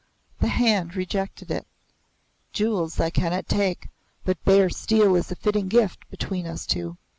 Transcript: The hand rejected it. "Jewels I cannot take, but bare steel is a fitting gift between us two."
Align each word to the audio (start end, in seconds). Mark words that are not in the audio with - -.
The 0.39 0.47
hand 0.47 0.95
rejected 0.95 1.51
it. 1.51 1.67
"Jewels 2.53 2.99
I 2.99 3.11
cannot 3.11 3.47
take, 3.47 3.87
but 4.25 4.43
bare 4.43 4.67
steel 4.67 5.15
is 5.15 5.29
a 5.29 5.35
fitting 5.35 5.67
gift 5.67 6.09
between 6.09 6.47
us 6.47 6.65
two." 6.65 6.97